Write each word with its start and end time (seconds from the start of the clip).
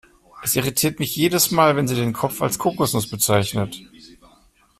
Es 0.41 0.55
irritiert 0.55 0.99
mich 0.99 1.15
jedes 1.15 1.51
Mal, 1.51 1.75
wenn 1.75 1.87
sie 1.87 1.93
den 1.93 2.11
Kopf 2.11 2.41
als 2.41 2.57
Kokosnuss 2.57 3.07
bezeichnet. 3.07 3.79